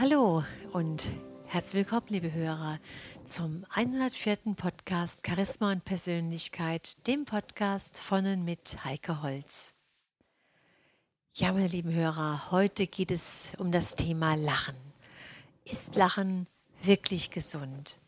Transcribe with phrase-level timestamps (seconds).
[0.00, 1.10] Hallo und
[1.46, 2.78] herzlich willkommen, liebe Hörer,
[3.24, 4.54] zum 104.
[4.54, 9.74] Podcast Charisma und Persönlichkeit, dem Podcast von und mit Heike Holz.
[11.34, 14.76] Ja, meine lieben Hörer, heute geht es um das Thema Lachen.
[15.64, 16.46] Ist Lachen
[16.80, 17.98] wirklich gesund?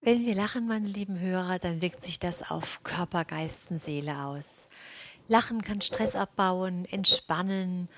[0.00, 4.24] Wenn wir lachen, meine lieben Hörer, dann wirkt sich das auf Körper, Geist und Seele
[4.24, 4.66] aus.
[5.28, 7.90] Lachen kann Stress abbauen, entspannen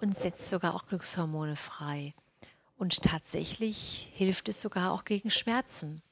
[0.00, 2.14] und setzt sogar auch Glückshormone frei.
[2.76, 6.02] Und tatsächlich hilft es sogar auch gegen Schmerzen.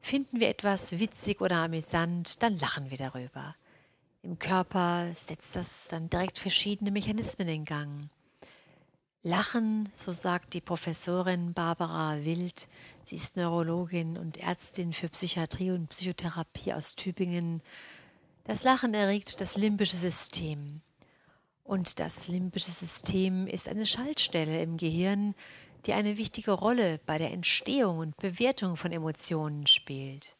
[0.00, 3.56] Finden wir etwas witzig oder amüsant, dann lachen wir darüber.
[4.22, 8.10] Im Körper setzt das dann direkt verschiedene Mechanismen in Gang.
[9.22, 12.68] Lachen, so sagt die Professorin Barbara Wild,
[13.04, 17.62] sie ist Neurologin und Ärztin für Psychiatrie und Psychotherapie aus Tübingen.
[18.44, 20.82] Das Lachen erregt das limbische System.
[21.68, 25.34] Und das limbische System ist eine Schaltstelle im Gehirn,
[25.84, 30.34] die eine wichtige Rolle bei der Entstehung und Bewertung von Emotionen spielt.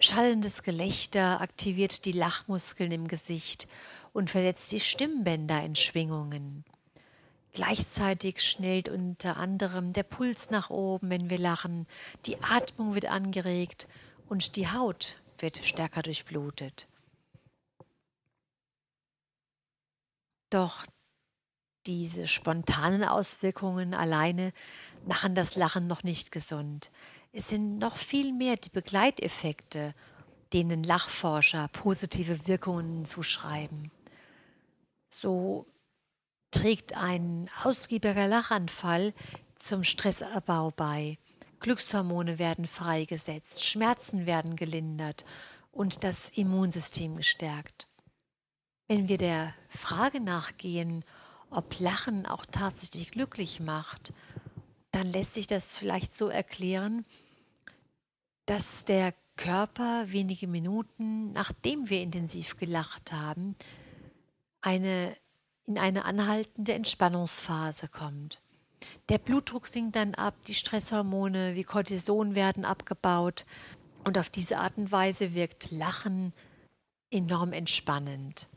[0.00, 3.68] Schallendes Gelächter aktiviert die Lachmuskeln im Gesicht
[4.12, 6.64] und versetzt die Stimmbänder in Schwingungen.
[7.52, 11.86] Gleichzeitig schnellt unter anderem der Puls nach oben, wenn wir lachen,
[12.26, 13.86] die Atmung wird angeregt
[14.28, 16.88] und die Haut wird stärker durchblutet.
[20.50, 20.84] Doch
[21.86, 24.52] diese spontanen Auswirkungen alleine
[25.06, 26.90] machen das Lachen noch nicht gesund.
[27.32, 29.94] Es sind noch viel mehr die Begleiteffekte,
[30.52, 33.90] denen Lachforscher positive Wirkungen zuschreiben.
[35.08, 35.66] So
[36.50, 39.12] trägt ein ausgiebiger Lachanfall
[39.56, 41.18] zum Stressabbau bei.
[41.60, 45.24] Glückshormone werden freigesetzt, Schmerzen werden gelindert
[45.72, 47.87] und das Immunsystem gestärkt.
[48.90, 51.04] Wenn wir der Frage nachgehen,
[51.50, 54.14] ob Lachen auch tatsächlich glücklich macht,
[54.92, 57.04] dann lässt sich das vielleicht so erklären,
[58.46, 63.56] dass der Körper wenige Minuten, nachdem wir intensiv gelacht haben,
[64.62, 65.14] eine,
[65.66, 68.40] in eine anhaltende Entspannungsphase kommt.
[69.10, 73.44] Der Blutdruck sinkt dann ab, die Stresshormone wie Cortison werden abgebaut
[74.04, 76.32] und auf diese Art und Weise wirkt Lachen
[77.10, 78.48] enorm entspannend.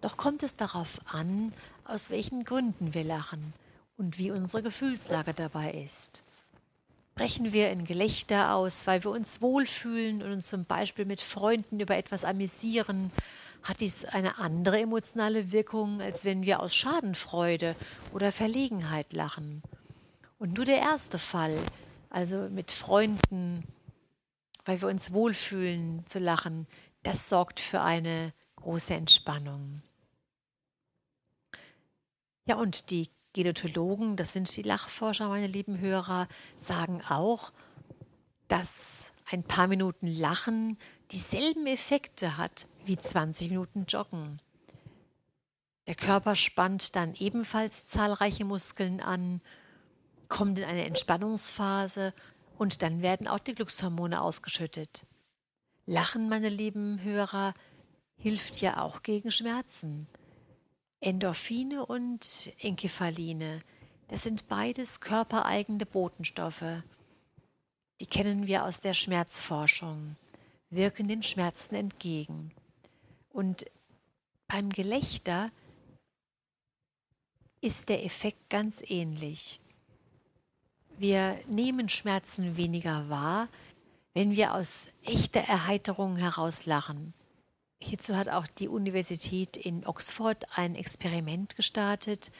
[0.00, 1.52] Doch kommt es darauf an,
[1.84, 3.52] aus welchen Gründen wir lachen
[3.96, 6.22] und wie unsere Gefühlslage dabei ist.
[7.16, 11.80] Brechen wir in Gelächter aus, weil wir uns wohlfühlen und uns zum Beispiel mit Freunden
[11.80, 13.10] über etwas amüsieren,
[13.64, 17.74] hat dies eine andere emotionale Wirkung, als wenn wir aus Schadenfreude
[18.12, 19.62] oder Verlegenheit lachen.
[20.38, 21.58] Und nur der erste Fall,
[22.08, 23.64] also mit Freunden,
[24.64, 26.68] weil wir uns wohlfühlen zu lachen,
[27.02, 29.82] das sorgt für eine große Entspannung.
[32.48, 37.52] Ja, und die Genetologen, das sind die Lachforscher, meine lieben Hörer, sagen auch,
[38.48, 40.78] dass ein paar Minuten Lachen
[41.10, 44.40] dieselben Effekte hat wie 20 Minuten Joggen.
[45.86, 49.42] Der Körper spannt dann ebenfalls zahlreiche Muskeln an,
[50.28, 52.14] kommt in eine Entspannungsphase
[52.56, 55.06] und dann werden auch die Glückshormone ausgeschüttet.
[55.84, 57.52] Lachen, meine lieben Hörer,
[58.16, 60.08] hilft ja auch gegen Schmerzen.
[61.00, 63.60] Endorphine und Enkephaline,
[64.08, 66.82] das sind beides körpereigene Botenstoffe.
[68.00, 70.16] Die kennen wir aus der Schmerzforschung,
[70.70, 72.52] wirken den Schmerzen entgegen.
[73.30, 73.66] Und
[74.48, 75.50] beim Gelächter
[77.60, 79.60] ist der Effekt ganz ähnlich.
[80.96, 83.48] Wir nehmen Schmerzen weniger wahr,
[84.14, 87.14] wenn wir aus echter Erheiterung heraus lachen.
[87.80, 92.32] Hierzu hat auch die Universität in Oxford ein Experiment gestartet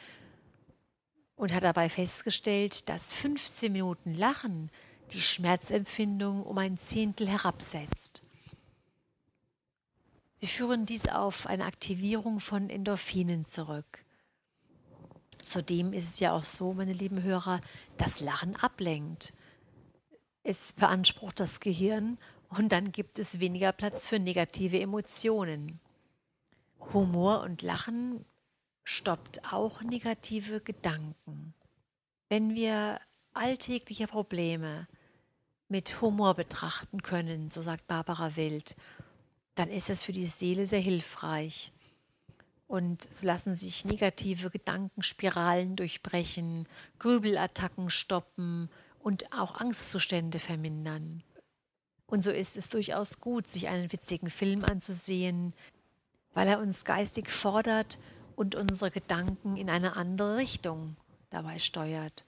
[1.37, 4.71] und hat dabei festgestellt, dass 15 Minuten Lachen
[5.13, 8.25] die Schmerzempfindung um ein Zehntel herabsetzt.
[10.41, 14.05] Sie führen dies auf eine Aktivierung von Endorphinen zurück.
[15.41, 17.61] Zudem ist es ja auch so, meine lieben Hörer,
[17.97, 19.33] dass Lachen ablenkt.
[20.43, 22.19] Es beansprucht das Gehirn
[22.49, 25.81] und dann gibt es weniger Platz für negative Emotionen.
[26.93, 28.25] Humor und Lachen
[28.85, 31.55] stoppt auch negative Gedanken.
[32.29, 33.01] Wenn wir
[33.35, 34.89] alltägliche Probleme
[35.69, 38.77] mit Humor betrachten können, so sagt Barbara Wild,
[39.55, 41.73] dann ist es für die Seele sehr hilfreich.
[42.67, 46.67] Und so lassen sich negative Gedankenspiralen durchbrechen,
[46.99, 48.71] Grübelattacken stoppen
[49.01, 51.23] und auch Angstzustände vermindern.
[52.09, 55.53] Und so ist es durchaus gut, sich einen witzigen Film anzusehen,
[56.33, 57.99] weil er uns geistig fordert
[58.35, 60.97] und unsere Gedanken in eine andere Richtung
[61.29, 62.25] dabei steuert.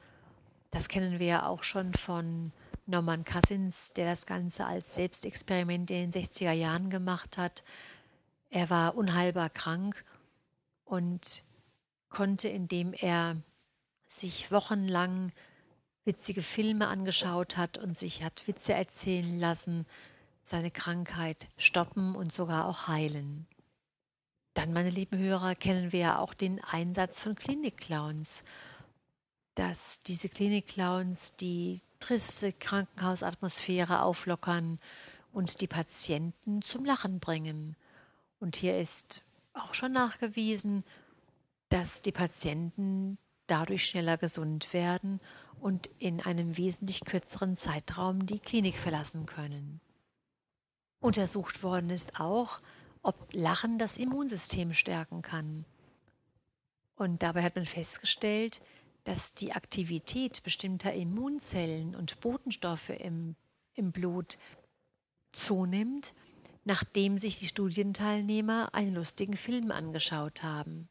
[0.70, 2.52] Das kennen wir ja auch schon von
[2.86, 7.64] Norman Cousins, der das Ganze als Selbstexperiment in den 60er Jahren gemacht hat.
[8.50, 10.04] Er war unheilbar krank
[10.84, 11.42] und
[12.10, 13.36] konnte, indem er
[14.06, 15.32] sich wochenlang
[16.04, 19.86] witzige Filme angeschaut hat und sich hat Witze erzählen lassen,
[20.42, 23.46] seine Krankheit stoppen und sogar auch heilen.
[24.54, 28.42] Dann, meine lieben Hörer, kennen wir ja auch den Einsatz von Klinikclowns.
[29.54, 34.80] Dass diese Klinikclowns die triste Krankenhausatmosphäre auflockern
[35.32, 37.76] und die Patienten zum Lachen bringen.
[38.40, 40.84] Und hier ist auch schon nachgewiesen,
[41.68, 45.20] dass die Patienten dadurch schneller gesund werden
[45.60, 49.80] und in einem wesentlich kürzeren Zeitraum die Klinik verlassen können.
[51.00, 52.60] Untersucht worden ist auch,
[53.02, 55.64] ob Lachen das Immunsystem stärken kann.
[56.96, 58.60] Und dabei hat man festgestellt,
[59.04, 63.34] dass die Aktivität bestimmter Immunzellen und Botenstoffe im,
[63.74, 64.36] im Blut
[65.32, 66.14] zunimmt,
[66.64, 70.88] nachdem sich die Studienteilnehmer einen lustigen Film angeschaut haben.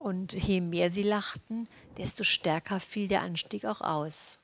[0.00, 1.68] Und je mehr sie lachten,
[1.98, 4.38] desto stärker fiel der Anstieg auch aus.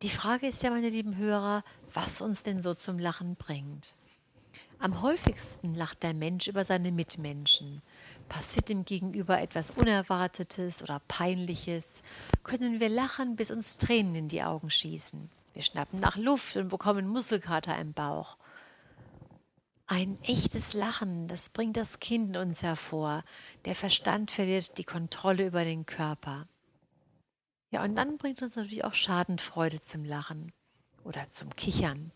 [0.00, 3.94] Die Frage ist ja, meine lieben Hörer, was uns denn so zum Lachen bringt.
[4.78, 7.82] Am häufigsten lacht der Mensch über seine Mitmenschen.
[8.30, 12.02] Passiert dem Gegenüber etwas Unerwartetes oder Peinliches,
[12.42, 15.28] können wir lachen, bis uns Tränen in die Augen schießen.
[15.52, 18.38] Wir schnappen nach Luft und bekommen Muskelkater im Bauch.
[19.94, 23.24] Ein echtes Lachen, das bringt das Kind in uns hervor.
[23.66, 26.48] Der Verstand verliert die Kontrolle über den Körper.
[27.70, 30.50] Ja, und dann bringt uns natürlich auch Schadenfreude zum Lachen
[31.04, 32.10] oder zum Kichern.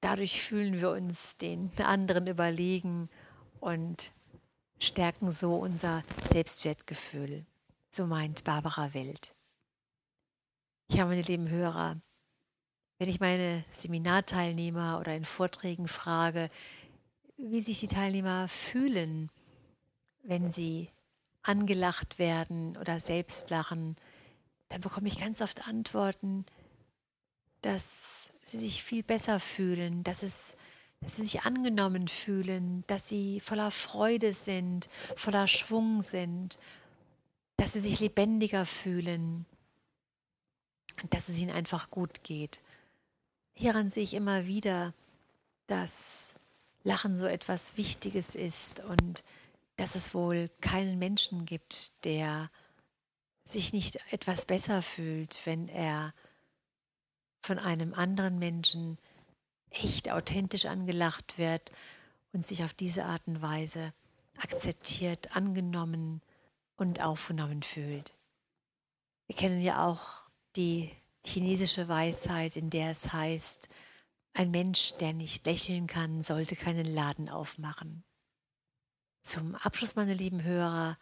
[0.00, 3.10] Dadurch fühlen wir uns den anderen überlegen
[3.60, 4.10] und
[4.80, 7.46] stärken so unser Selbstwertgefühl.
[7.90, 9.36] So meint Barbara Welt.
[10.90, 12.00] Ja, meine lieben Hörer,
[12.98, 16.50] wenn ich meine Seminarteilnehmer oder in Vorträgen frage,
[17.36, 19.30] wie sich die Teilnehmer fühlen,
[20.22, 20.88] wenn sie
[21.42, 23.96] angelacht werden oder selbst lachen,
[24.68, 26.44] dann bekomme ich ganz oft Antworten,
[27.60, 30.56] dass sie sich viel besser fühlen, dass, es,
[31.00, 36.58] dass sie sich angenommen fühlen, dass sie voller Freude sind, voller Schwung sind,
[37.56, 39.46] dass sie sich lebendiger fühlen
[41.02, 42.60] und dass es ihnen einfach gut geht.
[43.58, 44.92] Hieran sehe ich immer wieder,
[45.66, 46.34] dass
[46.84, 49.24] Lachen so etwas Wichtiges ist und
[49.76, 52.50] dass es wohl keinen Menschen gibt, der
[53.44, 56.12] sich nicht etwas besser fühlt, wenn er
[57.40, 58.98] von einem anderen Menschen
[59.70, 61.72] echt authentisch angelacht wird
[62.34, 63.94] und sich auf diese Art und Weise
[64.36, 66.20] akzeptiert, angenommen
[66.76, 68.12] und aufgenommen fühlt.
[69.26, 70.02] Wir kennen ja auch
[70.56, 70.90] die
[71.26, 73.68] chinesische Weisheit, in der es heißt,
[74.32, 78.04] ein Mensch, der nicht lächeln kann, sollte keinen Laden aufmachen.
[79.22, 80.98] Zum Abschluss, meine lieben Hörer,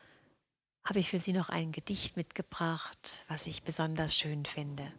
[0.84, 4.92] habe ich für Sie noch ein Gedicht mitgebracht, was ich besonders schön finde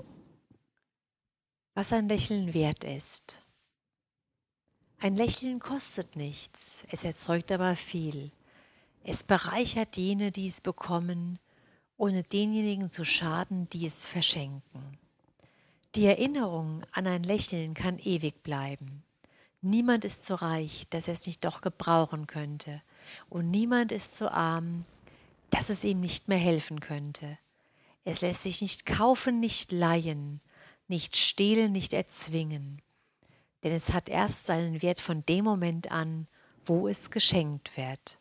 [1.76, 3.42] was ein Lächeln wert ist.
[4.98, 8.32] Ein Lächeln kostet nichts, es erzeugt aber viel.
[9.04, 11.38] Es bereichert jene, die es bekommen,
[11.98, 14.98] ohne denjenigen zu schaden, die es verschenken.
[15.96, 19.04] Die Erinnerung an ein Lächeln kann ewig bleiben.
[19.62, 22.82] Niemand ist so reich, dass er es nicht doch gebrauchen könnte,
[23.30, 24.84] und niemand ist so arm,
[25.52, 27.38] dass es ihm nicht mehr helfen könnte.
[28.04, 30.42] Es lässt sich nicht kaufen, nicht leihen,
[30.90, 32.82] nicht stehlen, nicht erzwingen.
[33.64, 36.28] Denn es hat erst seinen Wert von dem Moment an,
[36.66, 38.20] wo es geschenkt wird.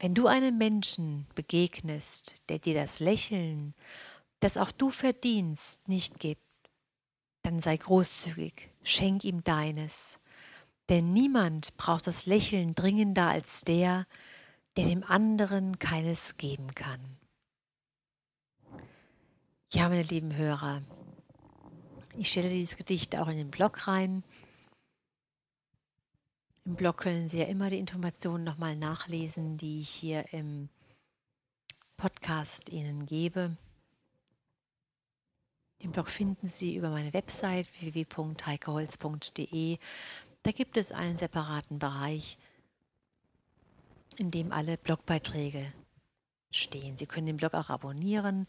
[0.00, 3.74] Wenn du einem Menschen begegnest, der dir das Lächeln,
[4.40, 6.42] das auch du verdienst, nicht gibt,
[7.46, 10.18] dann sei großzügig, schenk ihm deines.
[10.88, 14.06] Denn niemand braucht das Lächeln dringender als der,
[14.76, 17.00] der dem anderen keines geben kann.
[19.72, 20.82] Ja, meine lieben Hörer,
[22.16, 24.24] ich stelle dieses Gedicht auch in den Blog rein.
[26.64, 30.68] Im Blog können Sie ja immer die Informationen nochmal nachlesen, die ich hier im
[31.96, 33.56] Podcast Ihnen gebe.
[35.96, 39.78] Blog finden Sie über meine Website www.heikeholz.de.
[40.42, 42.36] Da gibt es einen separaten Bereich,
[44.18, 45.72] in dem alle Blogbeiträge
[46.50, 46.98] stehen.
[46.98, 48.46] Sie können den Blog auch abonnieren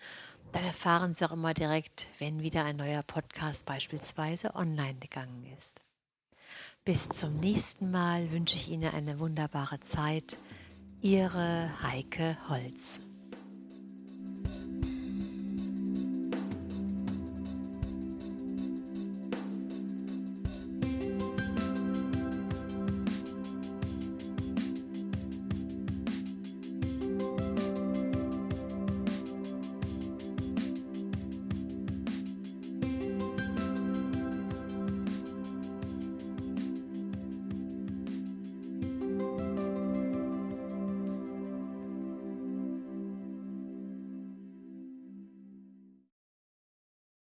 [0.51, 5.81] dann erfahren Sie auch immer direkt, wenn wieder ein neuer Podcast beispielsweise online gegangen ist.
[6.85, 10.37] Bis zum nächsten Mal wünsche ich Ihnen eine wunderbare Zeit.
[11.01, 12.99] Ihre Heike Holz.